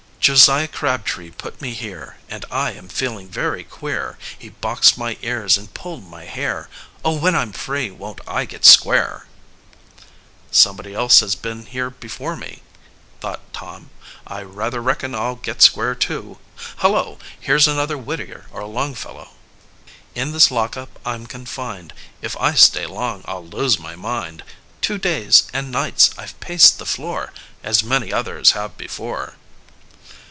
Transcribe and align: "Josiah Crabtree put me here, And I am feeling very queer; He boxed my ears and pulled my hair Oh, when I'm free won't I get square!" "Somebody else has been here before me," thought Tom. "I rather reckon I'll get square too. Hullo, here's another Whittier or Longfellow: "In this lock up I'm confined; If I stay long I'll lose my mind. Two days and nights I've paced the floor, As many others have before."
"Josiah 0.23 0.67
Crabtree 0.67 1.31
put 1.31 1.63
me 1.63 1.73
here, 1.73 2.17
And 2.29 2.45
I 2.51 2.73
am 2.73 2.89
feeling 2.89 3.27
very 3.27 3.63
queer; 3.63 4.19
He 4.37 4.49
boxed 4.49 4.95
my 4.95 5.17
ears 5.23 5.57
and 5.57 5.73
pulled 5.73 6.03
my 6.07 6.25
hair 6.25 6.69
Oh, 7.03 7.13
when 7.17 7.35
I'm 7.35 7.51
free 7.51 7.89
won't 7.89 8.21
I 8.27 8.45
get 8.45 8.63
square!" 8.63 9.25
"Somebody 10.51 10.93
else 10.93 11.21
has 11.21 11.33
been 11.33 11.65
here 11.65 11.89
before 11.89 12.35
me," 12.35 12.61
thought 13.19 13.39
Tom. 13.51 13.89
"I 14.27 14.43
rather 14.43 14.79
reckon 14.79 15.15
I'll 15.15 15.37
get 15.37 15.63
square 15.63 15.95
too. 15.95 16.37
Hullo, 16.77 17.17
here's 17.39 17.67
another 17.67 17.97
Whittier 17.97 18.45
or 18.51 18.63
Longfellow: 18.65 19.29
"In 20.13 20.33
this 20.33 20.51
lock 20.51 20.77
up 20.77 20.99
I'm 21.03 21.25
confined; 21.25 21.93
If 22.21 22.37
I 22.37 22.53
stay 22.53 22.85
long 22.85 23.23
I'll 23.25 23.43
lose 23.45 23.79
my 23.79 23.95
mind. 23.95 24.43
Two 24.81 24.99
days 24.99 25.47
and 25.51 25.71
nights 25.71 26.11
I've 26.15 26.39
paced 26.39 26.77
the 26.77 26.85
floor, 26.85 27.33
As 27.63 27.83
many 27.83 28.13
others 28.13 28.51
have 28.51 28.77
before." 28.77 29.37